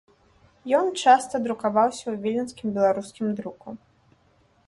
[0.77, 3.67] Ён часта друкаваўся ў віленскім беларускім друку.